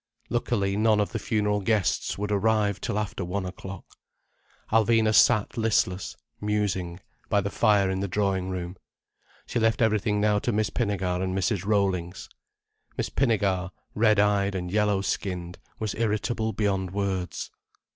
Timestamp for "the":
1.11-1.19, 7.39-7.51, 7.99-8.07